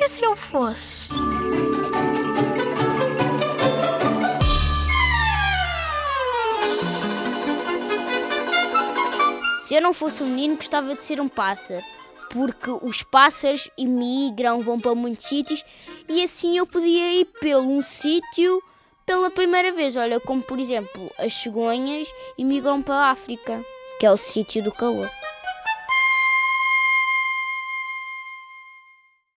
[0.00, 1.08] E se eu fosse?
[9.64, 11.84] Se eu não fosse um menino, gostava de ser um pássaro,
[12.30, 15.64] porque os pássaros emigram vão para muitos sítios
[16.08, 18.62] e assim eu podia ir pelo um sítio
[19.04, 19.96] pela primeira vez.
[19.96, 22.08] Olha, como por exemplo, as cegonhas
[22.38, 23.64] emigram para a África,
[23.98, 25.10] que é o sítio do calor.